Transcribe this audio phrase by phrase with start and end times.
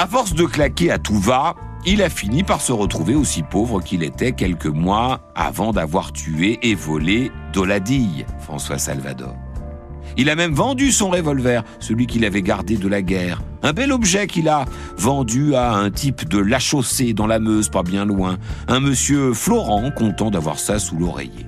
[0.00, 1.54] À force de claquer à tout va,
[1.84, 6.58] il a fini par se retrouver aussi pauvre qu'il était quelques mois avant d'avoir tué
[6.62, 9.36] et volé Doladille, François Salvador.
[10.16, 13.42] Il a même vendu son revolver, celui qu'il avait gardé de la guerre.
[13.62, 14.64] Un bel objet qu'il a
[14.96, 18.38] vendu à un type de la chaussée dans la Meuse, pas bien loin.
[18.68, 21.44] Un monsieur Florent, content d'avoir ça sous l'oreiller.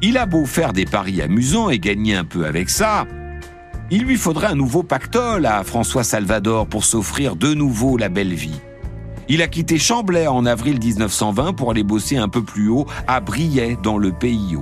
[0.00, 3.04] Il a beau faire des paris amusants et gagner un peu avec ça,
[3.90, 8.34] il lui faudrait un nouveau pactole à François Salvador pour s'offrir de nouveau la belle
[8.34, 8.60] vie.
[9.28, 13.20] Il a quitté Chamblay en avril 1920 pour aller bosser un peu plus haut à
[13.20, 14.56] Briey dans le Pays.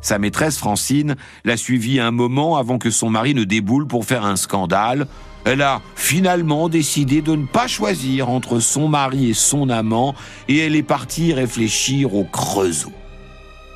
[0.00, 4.24] Sa maîtresse Francine l'a suivi un moment avant que son mari ne déboule pour faire
[4.24, 5.08] un scandale.
[5.44, 10.14] Elle a finalement décidé de ne pas choisir entre son mari et son amant
[10.48, 12.92] et elle est partie réfléchir au Creusot.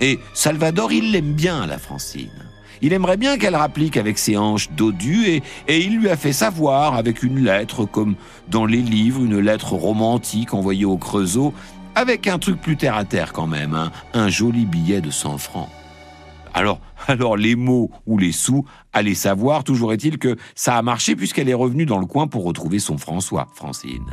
[0.00, 2.51] Et Salvador, il l'aime bien, la Francine.
[2.82, 6.96] Il aimerait bien qu'elle rapplique avec ses hanches dodues et, il lui a fait savoir
[6.96, 8.16] avec une lettre, comme
[8.48, 11.54] dans les livres, une lettre romantique envoyée au Creusot,
[11.94, 15.38] avec un truc plus terre à terre quand même, hein, un joli billet de 100
[15.38, 15.68] francs.
[16.54, 21.14] Alors, alors les mots ou les sous, allez savoir, toujours est-il que ça a marché
[21.14, 24.10] puisqu'elle est revenue dans le coin pour retrouver son François, Francine.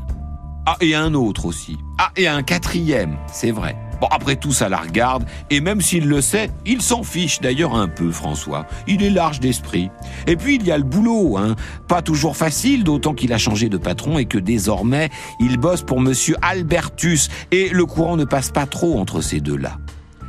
[0.68, 1.78] Ah, et un autre aussi.
[1.98, 3.76] Ah, et un quatrième, c'est vrai.
[4.02, 7.76] Bon, après tout, ça la regarde, et même s'il le sait, il s'en fiche d'ailleurs
[7.76, 8.66] un peu, François.
[8.88, 9.90] Il est large d'esprit.
[10.28, 11.56] Et puis, il y a le boulot, hein.
[11.88, 16.00] Pas toujours facile, d'autant qu'il a changé de patron et que désormais, il bosse pour
[16.00, 19.78] monsieur Albertus, et le courant ne passe pas trop entre ces deux-là.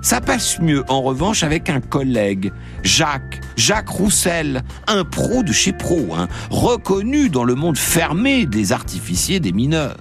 [0.02, 5.72] Ça passe mieux, en revanche, avec un collègue, Jacques, Jacques Roussel, un pro de chez
[5.72, 9.98] pro, hein, reconnu dans le monde fermé des artificiers des mineurs.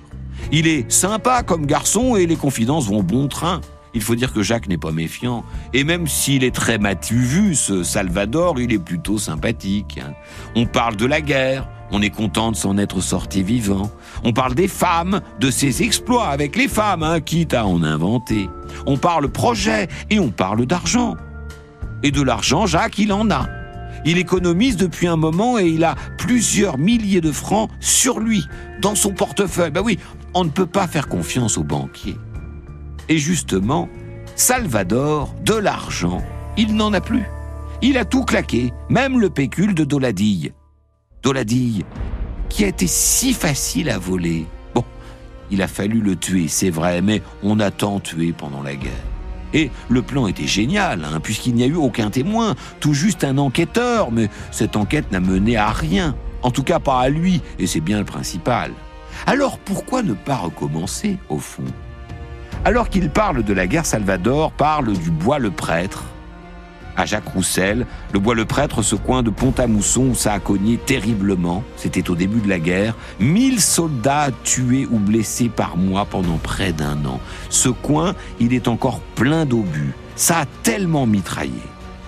[0.52, 3.62] Il est sympa comme garçon et les confidences vont bon train.
[3.94, 5.44] Il faut dire que Jacques n'est pas méfiant.
[5.74, 10.00] Et même s'il est très matu ce Salvador, il est plutôt sympathique.
[10.04, 10.14] Hein.
[10.56, 13.92] On parle de la guerre, on est content de s'en être sorti vivant.
[14.24, 18.50] On parle des femmes, de ses exploits avec les femmes, hein, quitte à en inventer.
[18.88, 21.16] On parle projet et on parle d'argent.
[22.02, 23.48] Et de l'argent, Jacques, il en a.
[24.06, 28.46] Il économise depuis un moment et il a plusieurs milliers de francs sur lui,
[28.82, 29.72] dans son portefeuille.
[29.72, 30.00] Ben oui,
[30.34, 32.18] on ne peut pas faire confiance aux banquiers.
[33.08, 33.90] Et justement,
[34.36, 36.22] Salvador, de l'argent,
[36.58, 37.26] il n'en a plus.
[37.82, 40.54] Il a tout claqué, même le pécule de Doladille.
[41.24, 41.84] Doladille,
[42.50, 44.46] qui a été si facile à voler.
[44.76, 44.84] Bon,
[45.52, 48.92] il a fallu le tuer, c'est vrai, mais on a tant tué pendant la guerre.
[49.54, 53.38] Et le plan était génial, hein, puisqu'il n'y a eu aucun témoin, tout juste un
[53.38, 56.16] enquêteur, mais cette enquête n'a mené à rien.
[56.44, 58.72] En tout cas pas à lui, et c'est bien le principal.
[59.28, 61.66] Alors pourquoi ne pas recommencer, au fond?
[62.66, 66.04] Alors qu'il parle de la guerre, Salvador parle du bois le prêtre,
[67.00, 70.76] à Jacques Roussel, le bois le prêtre, ce coin de Pont-à-Mousson où ça a cogné
[70.78, 71.64] terriblement.
[71.78, 72.94] C'était au début de la guerre.
[73.22, 77.22] Mille soldats tués ou blessés par mois pendant près d'un an.
[77.50, 79.94] Ce coin, il est encore plein d'obus.
[80.18, 81.62] Ça a tellement mitraillé.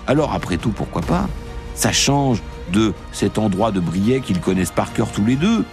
[0.06, 1.26] Alors après tout, pourquoi pas?
[1.74, 5.64] Ça change de cet endroit de Briey qu'ils connaissent par cœur tous les deux.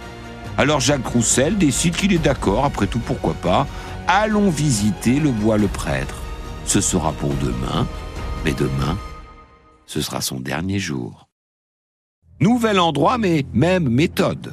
[0.60, 3.66] Alors Jacques Roussel décide qu'il est d'accord, après tout pourquoi pas,
[4.06, 6.16] allons visiter le bois le prêtre.
[6.66, 7.86] Ce sera pour demain,
[8.44, 8.98] mais demain,
[9.86, 11.30] ce sera son dernier jour.
[12.40, 14.52] Nouvel endroit, mais même méthode.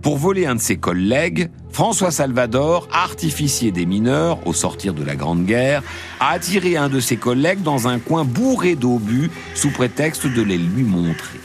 [0.00, 5.14] Pour voler un de ses collègues, François Salvador, artificier des mineurs au sortir de la
[5.14, 5.82] Grande Guerre,
[6.20, 10.56] a attiré un de ses collègues dans un coin bourré d'obus sous prétexte de les
[10.56, 11.38] lui montrer.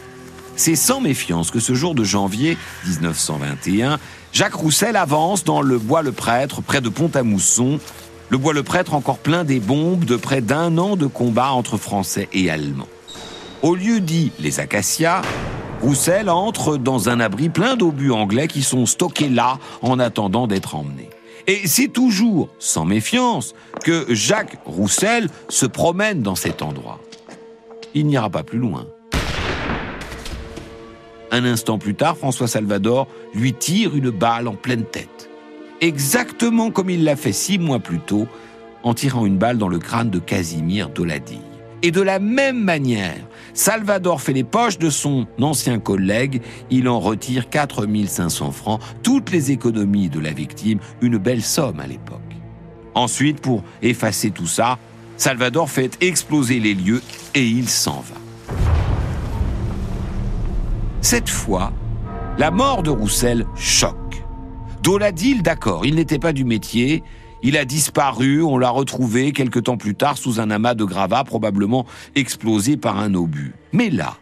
[0.56, 4.00] C'est sans méfiance que ce jour de janvier 1921,
[4.31, 7.80] Jacques Roussel avance dans le bois le prêtre près de Pont-à-Mousson,
[8.30, 11.78] le bois le prêtre encore plein des bombes de près d'un an de combat entre
[11.78, 12.88] Français et Allemands.
[13.64, 15.22] Au lieu dit les acacias,
[15.81, 20.75] Roussel entre dans un abri plein d'obus anglais qui sont stockés là en attendant d'être
[20.75, 21.09] emmenés.
[21.47, 23.53] Et c'est toujours, sans méfiance,
[23.84, 27.00] que Jacques Roussel se promène dans cet endroit.
[27.94, 28.88] Il n'ira pas plus loin.
[31.33, 35.31] Un instant plus tard, François Salvador lui tire une balle en pleine tête.
[35.81, 38.28] Exactement comme il l'a fait six mois plus tôt
[38.84, 41.40] en tirant une balle dans le crâne de Casimir Doladi.
[41.81, 43.17] Et de la même manière,
[43.55, 49.49] Salvador fait les poches de son ancien collègue, il en retire 4500 francs, toutes les
[49.49, 52.22] économies de la victime, une belle somme à l'époque.
[52.93, 54.78] Ensuite, pour effacer tout ça,
[55.17, 57.02] Salvador fait exploser les lieux
[57.34, 58.22] et il s'en va.
[61.03, 61.73] Cette fois,
[62.38, 64.23] la mort de Roussel choque.
[64.82, 67.03] Doladil, d'accord, il n'était pas du métier,
[67.44, 71.26] il a disparu, on l'a retrouvé quelque temps plus tard sous un amas de gravats
[71.26, 71.85] probablement
[72.16, 73.53] explosé par un obus.
[73.73, 74.16] Mais là,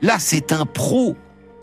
[0.00, 1.16] là c'est un pro.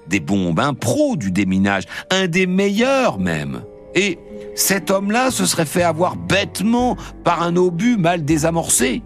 [0.08, 3.64] des bombes, un pro du déminage, un des meilleurs même.
[3.96, 4.20] Et
[4.54, 9.02] cet homme-là se serait fait avoir bêtement par un obus mal désamorcé.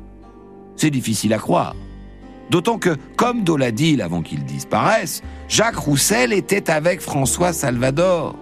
[0.76, 1.74] C'est difficile à croire.
[2.50, 8.36] D'autant que, comme Doladil avant qu'il disparaisse, Jacques Roussel était avec François Salvador.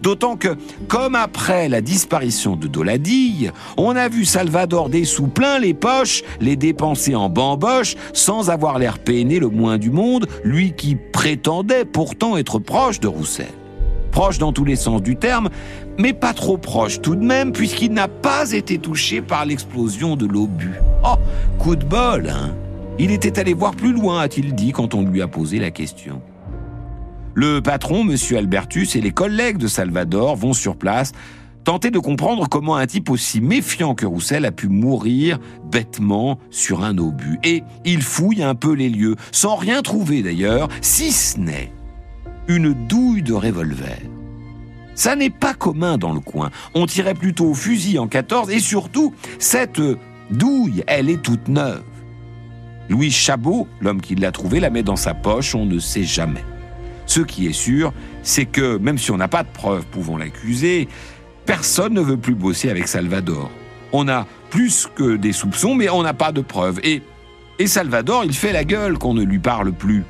[0.00, 0.56] D'autant que,
[0.88, 6.22] comme après la disparition de Doladille, on a vu Salvador des sous plein les poches,
[6.40, 11.84] les dépenser en bamboche, sans avoir l'air peiné le moins du monde, lui qui prétendait
[11.84, 13.46] pourtant être proche de Roussel.
[14.10, 15.50] Proche dans tous les sens du terme,
[15.98, 20.26] mais pas trop proche tout de même, puisqu'il n'a pas été touché par l'explosion de
[20.26, 20.80] l'obus.
[21.04, 21.16] Oh,
[21.58, 22.54] coup de bol, hein
[22.98, 26.20] Il était allé voir plus loin, a-t-il dit quand on lui a posé la question.
[27.34, 28.16] Le patron, M.
[28.36, 31.12] Albertus, et les collègues de Salvador vont sur place
[31.64, 35.38] tenter de comprendre comment un type aussi méfiant que Roussel a pu mourir
[35.70, 37.38] bêtement sur un obus.
[37.44, 41.72] Et ils fouillent un peu les lieux, sans rien trouver d'ailleurs, si ce n'est
[42.48, 44.00] une douille de revolver.
[44.94, 46.50] Ça n'est pas commun dans le coin.
[46.74, 49.80] On tirait plutôt au fusil en 14 et surtout, cette
[50.30, 51.82] douille, elle est toute neuve.
[52.88, 56.44] Louis Chabot, l'homme qui l'a trouvée, la met dans sa poche, on ne sait jamais.
[57.06, 57.92] Ce qui est sûr,
[58.22, 60.88] c'est que même si on n'a pas de preuves pouvant l'accuser,
[61.46, 63.50] personne ne veut plus bosser avec Salvador.
[63.92, 66.80] On a plus que des soupçons, mais on n'a pas de preuves.
[66.84, 67.02] Et,
[67.58, 70.04] et Salvador, il fait la gueule qu'on ne lui parle plus.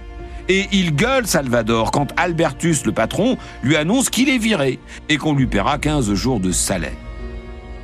[0.49, 4.79] Et il gueule Salvador quand Albertus, le patron, lui annonce qu'il est viré
[5.09, 6.93] et qu'on lui paiera 15 jours de salaire.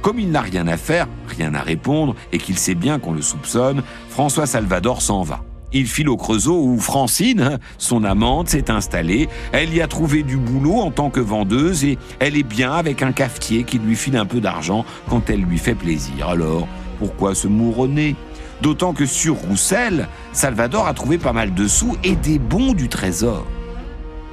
[0.08, 1.06] Comme il n'a rien à faire,
[1.36, 5.44] rien à répondre et qu'il sait bien qu'on le soupçonne, François Salvador s'en va.
[5.74, 9.28] Il file au Creusot où Francine, son amante, s'est installée.
[9.52, 13.02] Elle y a trouvé du boulot en tant que vendeuse et elle est bien avec
[13.02, 16.26] un cafetier qui lui file un peu d'argent quand elle lui fait plaisir.
[16.26, 16.66] Alors,
[16.98, 18.16] pourquoi se mouronner?
[18.62, 22.88] D'autant que sur Roussel, Salvador a trouvé pas mal de sous et des bons du
[22.88, 23.46] trésor.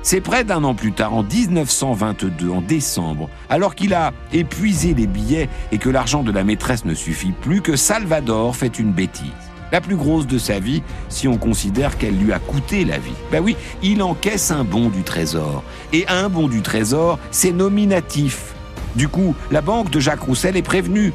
[0.06, 5.08] C'est près d'un an plus tard, en 1922, en décembre, alors qu'il a épuisé les
[5.08, 9.32] billets et que l'argent de la maîtresse ne suffit plus, que Salvador fait une bêtise
[9.72, 13.16] la plus grosse de sa vie, si on considère qu'elle lui a coûté la vie.
[13.32, 15.64] Ben oui, il encaisse un bon du trésor.
[15.92, 18.54] Et un bon du trésor, c'est nominatif.
[18.96, 21.14] Du coup, la banque de Jacques Roussel est prévenue.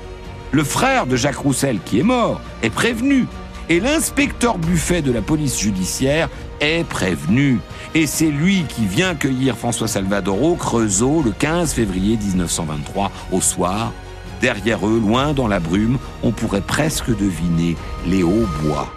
[0.50, 3.28] Le frère de Jacques Roussel, qui est mort, est prévenu.
[3.70, 6.28] Et l'inspecteur Buffet de la police judiciaire
[6.60, 7.60] est prévenu.
[7.94, 13.40] Et c'est lui qui vient cueillir François Salvador au Creusot le 15 février 1923 au
[13.40, 13.92] soir
[14.40, 17.76] Derrière eux, loin dans la brume, on pourrait presque deviner
[18.06, 18.92] les hauts bois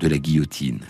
[0.00, 0.80] de la guillotine.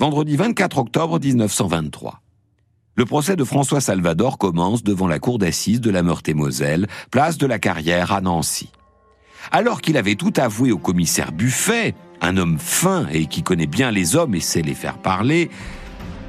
[0.00, 2.22] Vendredi 24 octobre 1923.
[2.96, 7.46] Le procès de François Salvador commence devant la cour d'assises de la Meurthe-et-Moselle, place de
[7.46, 8.70] la Carrière à Nancy.
[9.52, 13.90] Alors qu'il avait tout avoué au commissaire Buffet, un homme fin et qui connaît bien
[13.90, 15.50] les hommes et sait les faire parler,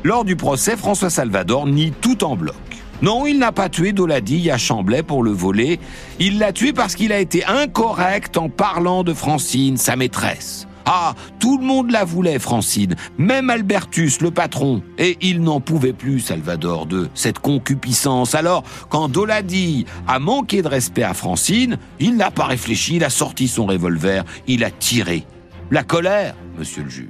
[0.03, 2.55] lors du procès, François Salvador nie tout en bloc.
[3.01, 5.79] Non, il n'a pas tué Doladi à Chamblay pour le voler.
[6.19, 10.67] Il l'a tué parce qu'il a été incorrect en parlant de Francine, sa maîtresse.
[10.85, 14.81] Ah, tout le monde la voulait, Francine, même Albertus, le patron.
[14.97, 18.35] Et il n'en pouvait plus, Salvador, de cette concupiscence.
[18.35, 23.09] Alors, quand Doladi a manqué de respect à Francine, il n'a pas réfléchi, il a
[23.09, 25.25] sorti son revolver, il a tiré.
[25.69, 27.07] La colère, monsieur le juge.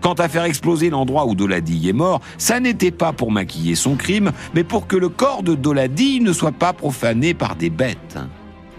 [0.00, 3.94] Quant à faire exploser l'endroit où Doladi est mort, ça n'était pas pour maquiller son
[3.94, 8.18] crime, mais pour que le corps de Doladi ne soit pas profané par des bêtes.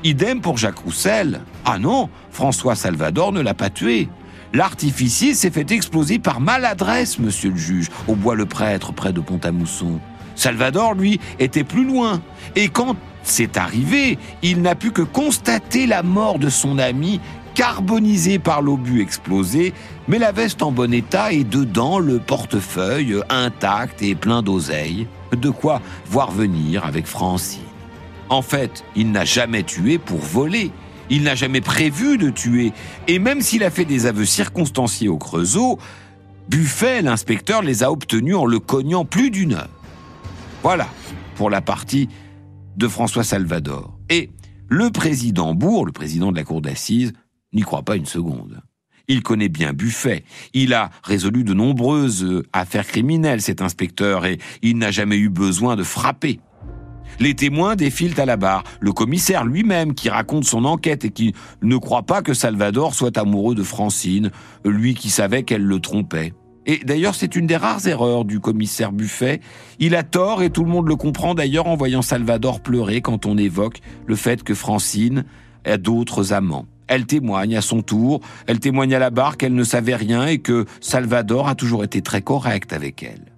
[0.03, 1.39] Idem pour Jacques Roussel.
[1.65, 4.10] Ah non, François Salvador ne l'a pas tué.
[4.53, 10.00] L'artificier s'est fait exploser par maladresse, monsieur le juge, au Bois-le-Prêtre, près de Pont-à-Mousson.
[10.36, 12.22] Salvador, lui, était plus loin.
[12.55, 17.20] Et quand c'est arrivé, il n'a pu que constater la mort de son ami,
[17.55, 19.74] carbonisé par l'obus explosé,
[20.08, 25.08] mais la veste en bon état et dedans le portefeuille intact et plein d'oseille.
[25.32, 27.62] De quoi voir venir avec Francine.
[28.29, 30.72] En fait, il n'a jamais tué pour voler.
[31.10, 32.72] Il n'a jamais prévu de tuer.
[33.07, 35.79] Et même s'il a fait des aveux circonstanciés au Creusot,
[36.50, 39.69] Buffet, l'inspecteur, les a obtenus en le cognant plus d'une heure.
[40.62, 40.88] Voilà
[41.36, 42.10] pour la partie
[42.77, 43.98] de François Salvador.
[44.10, 44.29] Et
[44.67, 47.13] le président Bourg, le président de la cour d'assises,
[47.53, 48.62] n'y croit pas une seconde.
[49.07, 50.24] Il connaît bien Buffet.
[50.53, 55.75] Il a résolu de nombreuses affaires criminelles, cet inspecteur, et il n'a jamais eu besoin
[55.75, 56.39] de frapper.
[57.20, 58.63] Les témoins défilent à la barre.
[58.79, 63.17] Le commissaire lui-même qui raconte son enquête et qui ne croit pas que Salvador soit
[63.17, 64.32] amoureux de Francine,
[64.65, 66.34] lui qui savait qu'elle le trompait.
[66.65, 69.41] Et d'ailleurs, c'est une des rares erreurs du commissaire Buffet.
[69.79, 73.25] Il a tort et tout le monde le comprend d'ailleurs en voyant Salvador pleurer quand
[73.25, 75.25] on évoque le fait que Francine
[75.65, 76.65] a d'autres amants.
[76.88, 80.39] Elle témoigne à son tour, elle témoigne à la barre qu'elle ne savait rien et
[80.39, 83.32] que Salvador a toujours été très correct avec elle.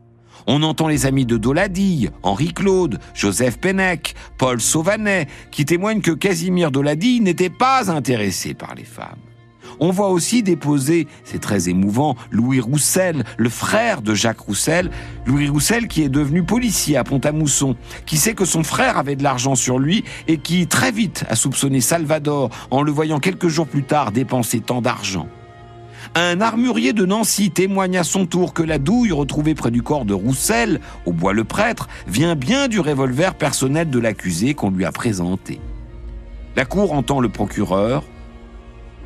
[0.47, 6.11] On entend les amis de Doladille, Henri Claude, Joseph Pennec, Paul Sauvanet, qui témoignent que
[6.11, 9.19] Casimir Doladille n'était pas intéressé par les femmes.
[9.79, 14.89] On voit aussi déposer, c'est très émouvant, Louis Roussel, le frère de Jacques Roussel,
[15.25, 17.75] Louis Roussel qui est devenu policier à Pont-à-Mousson,
[18.05, 21.35] qui sait que son frère avait de l'argent sur lui et qui très vite a
[21.35, 25.27] soupçonné Salvador en le voyant quelques jours plus tard dépenser tant d'argent.
[26.17, 30.05] Un armurier de Nancy témoigne à son tour que la douille retrouvée près du corps
[30.05, 34.85] de Roussel, au bois le prêtre, vient bien du revolver personnel de l'accusé qu'on lui
[34.85, 35.59] a présenté.
[36.55, 38.03] La cour entend le procureur,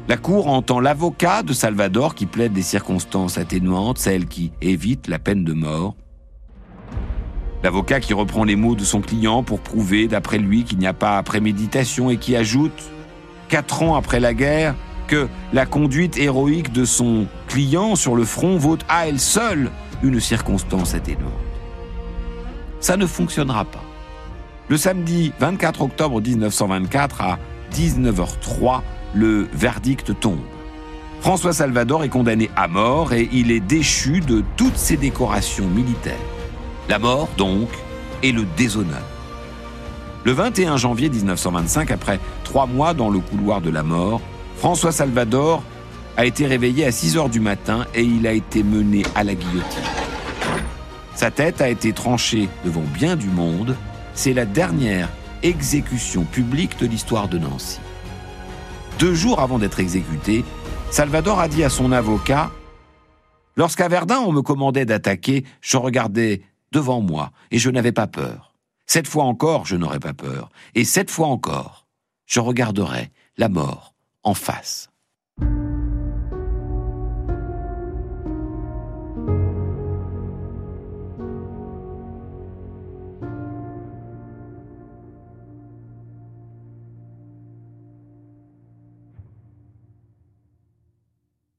[0.10, 5.20] la Cour entend l'avocat de Salvador qui plaide des circonstances atténuantes, celles qui évitent la
[5.20, 5.96] peine de mort.
[7.64, 10.94] L'avocat qui reprend les mots de son client pour prouver, d'après lui, qu'il n'y a
[10.94, 12.90] pas préméditation et qui ajoute,
[13.50, 14.74] quatre ans après la guerre,
[15.10, 19.72] que la conduite héroïque de son client sur le front vaut à elle seule
[20.04, 21.34] une circonstance atténuante.
[22.80, 23.84] Ça ne fonctionnera pas.
[24.70, 27.40] Le samedi 24 octobre 1924 à
[27.74, 28.82] 19h03,
[29.16, 30.40] le verdict tombe.
[31.22, 36.14] François Salvador est condamné à mort et il est déchu de toutes ses décorations militaires.
[36.88, 37.68] La mort, donc,
[38.22, 39.02] et le déshonneur.
[40.24, 44.22] Le 21 janvier 1925, après trois mois dans le couloir de la mort,
[44.60, 45.64] François Salvador
[46.18, 49.34] a été réveillé à 6 heures du matin et il a été mené à la
[49.34, 49.84] guillotine.
[51.16, 53.78] Sa tête a été tranchée devant bien du monde.
[54.14, 55.08] C'est la dernière
[55.44, 57.80] exécution publique de l'histoire de Nancy.
[59.00, 60.44] Deux jours avant d'être exécuté,
[60.92, 62.52] Salvador a dit à son avocat
[63.56, 66.42] Lorsqu'à Verdun on me commandait d'attaquer, je regardais
[66.74, 68.56] devant moi et je n'avais pas peur.
[68.88, 70.50] Cette fois encore, je n'aurais pas peur.
[70.76, 71.88] Et cette fois encore,
[72.26, 74.88] je regarderai la mort en face.